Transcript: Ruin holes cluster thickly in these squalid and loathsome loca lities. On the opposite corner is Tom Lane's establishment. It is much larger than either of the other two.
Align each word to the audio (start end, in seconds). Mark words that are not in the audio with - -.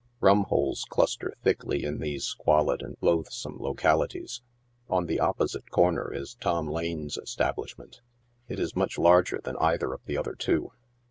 Ruin 0.19 0.45
holes 0.45 0.83
cluster 0.89 1.35
thickly 1.43 1.83
in 1.83 1.99
these 1.99 2.23
squalid 2.23 2.81
and 2.81 2.97
loathsome 3.01 3.59
loca 3.59 3.89
lities. 3.89 4.41
On 4.89 5.05
the 5.05 5.19
opposite 5.19 5.69
corner 5.69 6.11
is 6.11 6.33
Tom 6.33 6.67
Lane's 6.67 7.17
establishment. 7.17 8.01
It 8.47 8.59
is 8.59 8.75
much 8.75 8.97
larger 8.97 9.39
than 9.43 9.57
either 9.57 9.93
of 9.93 10.03
the 10.05 10.17
other 10.17 10.33
two. 10.33 10.71